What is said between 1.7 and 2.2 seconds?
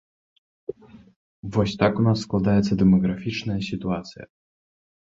так у нас